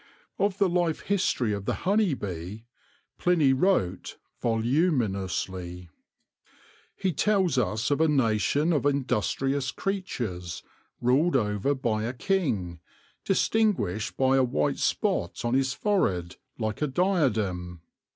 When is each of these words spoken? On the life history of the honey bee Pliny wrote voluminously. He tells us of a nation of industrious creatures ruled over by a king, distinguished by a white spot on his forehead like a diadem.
On 0.39 0.51
the 0.57 0.67
life 0.67 1.01
history 1.01 1.53
of 1.53 1.65
the 1.65 1.75
honey 1.85 2.15
bee 2.15 2.65
Pliny 3.19 3.53
wrote 3.53 4.17
voluminously. 4.41 5.89
He 6.95 7.13
tells 7.13 7.59
us 7.59 7.91
of 7.91 8.01
a 8.01 8.07
nation 8.07 8.73
of 8.73 8.87
industrious 8.87 9.69
creatures 9.69 10.63
ruled 11.01 11.35
over 11.35 11.75
by 11.75 12.05
a 12.05 12.13
king, 12.13 12.79
distinguished 13.23 14.17
by 14.17 14.37
a 14.37 14.43
white 14.43 14.79
spot 14.79 15.45
on 15.45 15.53
his 15.53 15.71
forehead 15.73 16.37
like 16.57 16.81
a 16.81 16.87
diadem. 16.87 17.81